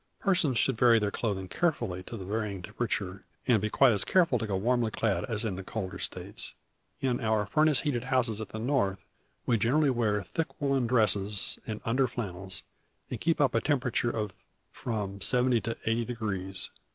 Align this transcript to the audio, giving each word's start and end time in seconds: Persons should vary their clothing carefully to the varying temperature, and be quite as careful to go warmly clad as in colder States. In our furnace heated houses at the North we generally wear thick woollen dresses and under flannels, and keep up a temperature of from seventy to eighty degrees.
Persons 0.19 0.57
should 0.57 0.79
vary 0.79 0.97
their 0.97 1.11
clothing 1.11 1.47
carefully 1.47 2.01
to 2.01 2.17
the 2.17 2.25
varying 2.25 2.63
temperature, 2.63 3.23
and 3.47 3.61
be 3.61 3.69
quite 3.69 3.91
as 3.91 4.03
careful 4.03 4.39
to 4.39 4.47
go 4.47 4.55
warmly 4.57 4.89
clad 4.89 5.25
as 5.25 5.45
in 5.45 5.63
colder 5.65 5.99
States. 5.99 6.55
In 7.01 7.19
our 7.19 7.45
furnace 7.45 7.81
heated 7.81 8.05
houses 8.05 8.41
at 8.41 8.49
the 8.49 8.57
North 8.57 9.05
we 9.45 9.59
generally 9.59 9.91
wear 9.91 10.23
thick 10.23 10.59
woollen 10.59 10.87
dresses 10.87 11.59
and 11.67 11.81
under 11.85 12.07
flannels, 12.07 12.63
and 13.11 13.21
keep 13.21 13.39
up 13.39 13.53
a 13.53 13.61
temperature 13.61 14.09
of 14.09 14.33
from 14.71 15.21
seventy 15.21 15.61
to 15.61 15.77
eighty 15.85 16.03
degrees. 16.03 16.71